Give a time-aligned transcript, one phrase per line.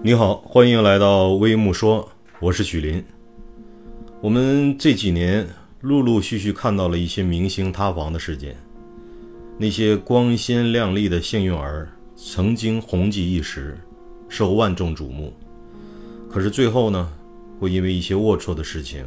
[0.00, 2.08] 你好，欢迎来到微木说，
[2.38, 3.04] 我是许林。
[4.20, 5.44] 我们这几年
[5.80, 8.56] 陆陆续续看到了一些明星塌房的事件，
[9.58, 13.76] 那些光鲜亮丽的幸运儿曾经红极一时，
[14.28, 15.32] 受万众瞩目，
[16.30, 17.12] 可是最后呢，
[17.58, 19.04] 会因为一些龌龊的事情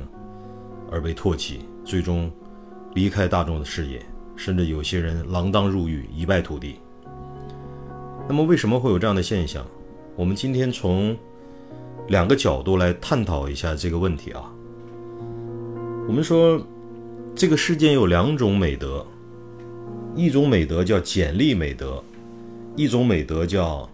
[0.91, 2.29] 而被唾弃，最终
[2.95, 4.05] 离开大众的视野，
[4.35, 6.75] 甚至有些人锒铛入狱，一败涂地。
[8.27, 9.65] 那么，为什么会有这样的现象？
[10.21, 11.17] 我们今天从
[12.09, 14.53] 两个角度来探讨一下这个问题啊。
[16.07, 16.61] 我们说，
[17.33, 19.03] 这个世间有两种美德，
[20.15, 22.03] 一种美德叫简历美德，
[22.75, 23.89] 一种美德叫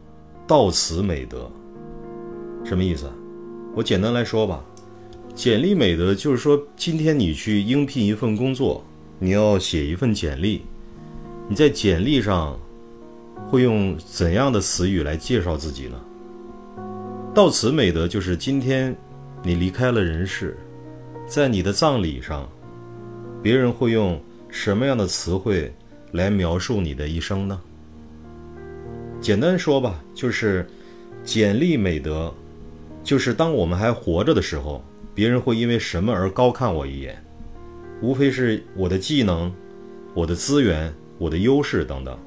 [0.45, 1.49] 悼词美德。
[2.65, 3.09] 什么意思？
[3.73, 4.61] 我简单来说吧，
[5.33, 8.83] 简历美德就是说，今天你去应聘一份工作，
[9.17, 10.63] 你要写一份简历，
[11.47, 12.59] 你在简历上
[13.49, 15.97] 会用怎样的词语来介绍自己呢？
[17.37, 18.97] 悼词美德就是今天
[19.43, 20.57] 你离开了人世，
[21.27, 22.49] 在你的葬礼上，
[23.43, 25.71] 别人会用什么样的词汇
[26.13, 27.61] 来描述你的一生呢？
[29.21, 30.67] 简单说吧，就是
[31.23, 32.33] 简历美德，
[33.03, 37.23] 就是当我们还活着的时候，别人会因为什么而高看我一眼？
[38.01, 39.53] 无非是我的技能、
[40.15, 42.17] 我的资源、我的优势等等。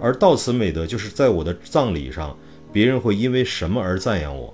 [0.00, 2.34] 而悼词美德就是在我的葬礼上。
[2.72, 4.52] 别人会因为什么而赞扬我？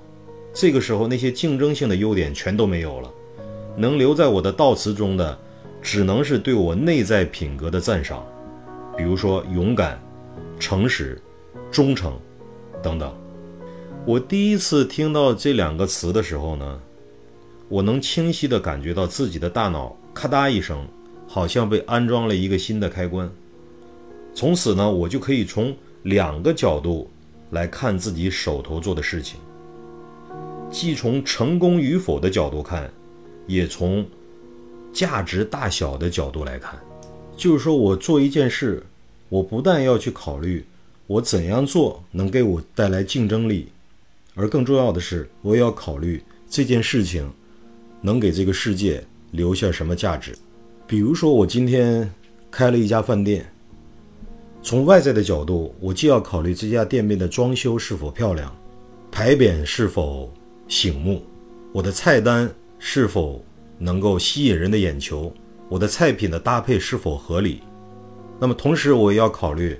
[0.52, 3.10] 这个时候，那些竞争性的优点全都没有了，
[3.76, 5.38] 能留在我的悼词中的，
[5.80, 8.26] 只能是对我内在品格的赞赏，
[8.96, 10.02] 比如说勇敢、
[10.58, 11.16] 诚实、
[11.70, 12.18] 忠诚
[12.82, 13.14] 等等。
[14.04, 16.80] 我第一次听到这两个词的时候呢，
[17.68, 20.84] 我能清晰地感觉到自己的大脑咔嗒一声，
[21.28, 23.30] 好像被安装了一个新的开关。
[24.34, 27.08] 从此呢，我就可以从两个角度。
[27.50, 29.40] 来看自己手头做的事情，
[30.70, 32.90] 既从成功与否的角度看，
[33.46, 34.06] 也从
[34.92, 36.78] 价值大小的角度来看。
[37.36, 38.82] 就是说我做一件事，
[39.28, 40.64] 我不但要去考虑
[41.06, 43.68] 我怎样做能给我带来竞争力，
[44.34, 47.30] 而更重要的是，我也要考虑这件事情
[48.02, 50.36] 能给这个世界留下什么价值。
[50.86, 52.12] 比如说，我今天
[52.50, 53.50] 开了一家饭店。
[54.68, 58.54] 从外在的角度，我既要考虑这家店面的装修是否漂亮，
[59.10, 60.30] 牌匾是否
[60.68, 61.22] 醒目，
[61.72, 62.46] 我的菜单
[62.78, 63.42] 是否
[63.78, 65.32] 能够吸引人的眼球，
[65.70, 67.62] 我的菜品的搭配是否合理。
[68.38, 69.74] 那么同时，我也要考虑，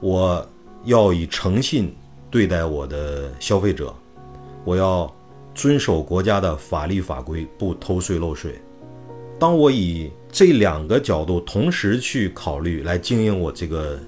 [0.00, 0.48] 我
[0.84, 1.94] 要以诚信
[2.30, 3.94] 对待我的消费者，
[4.64, 5.14] 我要
[5.54, 8.54] 遵守国家的法律法规，不偷税漏税。
[9.38, 14.00] 当我以这两个角度同时去考虑来经营我这个。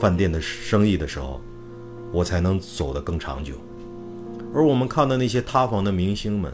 [0.00, 1.40] 饭店的生意的时候，
[2.10, 3.52] 我才能走得更长久。
[4.54, 6.50] 而我们看到那些塌房的明星们，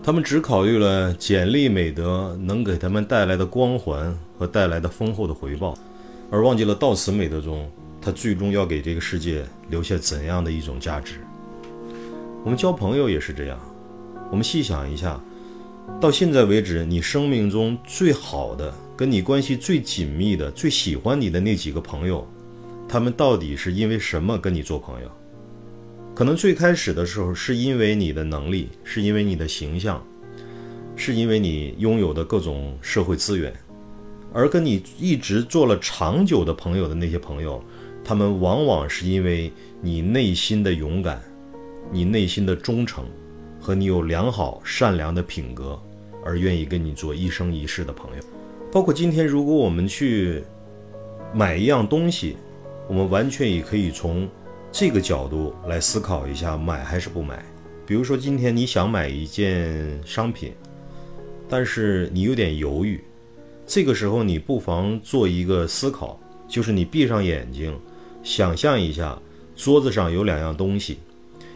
[0.00, 5.76] 他们只考虑了简历美德能给他们带来的光环和带来的丰厚的回报，
[6.30, 7.68] 而忘记了到此美德中，
[8.00, 11.14] 他最终要给这个世界留下怎样的一种价值。
[12.44, 13.58] 我们交朋友也是这样，
[14.30, 15.20] 我们细想一下，
[16.00, 22.26] 到现在为止，你生命中最好的、跟你关系最紧密的、最喜欢你的那几个朋友。
[22.88, 25.10] 他们到底是因为什么跟你做朋友？
[26.14, 30.02] 可能最开始的时候是因为你的能力，是因为你的形象，
[30.96, 33.52] 是因为你拥有的各种社会资源，
[34.32, 37.62] 而跟你一直做了长久的朋友的那些朋友，
[38.02, 41.22] 他们往往是因为你内心的勇敢，
[41.92, 43.04] 你内心的忠诚，
[43.60, 45.78] 和你有良好善良的品格，
[46.24, 48.22] 而愿意跟你做一生一世的朋友。
[48.72, 50.42] 包括今天，如果我们去
[51.32, 52.36] 买一样东西，
[52.88, 54.26] 我们完全也可以从
[54.72, 57.44] 这个角度来思考一下，买还是不买。
[57.86, 60.52] 比如说，今天你想买一件商品，
[61.48, 63.02] 但是你有点犹豫，
[63.66, 66.18] 这个时候你不妨做一个思考，
[66.48, 67.78] 就是你闭上眼睛，
[68.22, 69.20] 想象一下，
[69.54, 70.98] 桌子上有两样东西，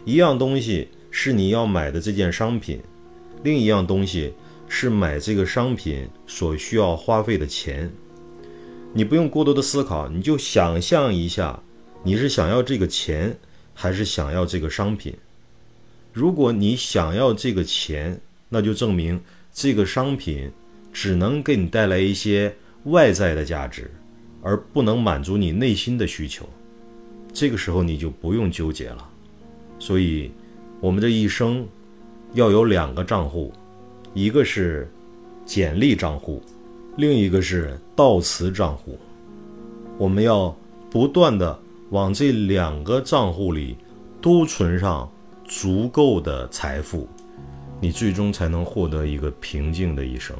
[0.04, 2.80] 一样东西是你要买的这件商品，
[3.42, 4.34] 另一样东西
[4.68, 7.90] 是买这个商品所需要花费的钱。
[8.94, 11.58] 你不用过多的思考，你就想象一下，
[12.02, 13.34] 你是想要这个钱，
[13.72, 15.14] 还是想要这个商品？
[16.12, 19.18] 如果你想要这个钱，那就证明
[19.50, 20.50] 这个商品
[20.92, 22.54] 只能给你带来一些
[22.84, 23.90] 外在的价值，
[24.42, 26.46] 而不能满足你内心的需求。
[27.32, 29.08] 这个时候你就不用纠结了。
[29.78, 30.30] 所以，
[30.80, 31.66] 我们这一生
[32.34, 33.50] 要有两个账户，
[34.12, 34.86] 一个是
[35.46, 36.42] 简历账户。
[36.96, 38.98] 另一个是悼词账户，
[39.96, 40.54] 我们要
[40.90, 41.58] 不断的
[41.90, 43.76] 往这两个账户里
[44.20, 45.10] 都存上
[45.44, 47.08] 足够的财富，
[47.80, 50.36] 你最终才能获得一个平静的一生。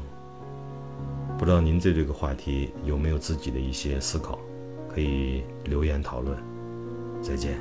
[1.39, 4.37] 不知道您对这个话题有没有自己的一些思考？
[4.93, 6.37] 可以留言讨论。
[7.19, 7.57] 再见。